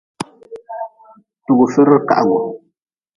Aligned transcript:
Tugfidrekahgu. 1.45 2.39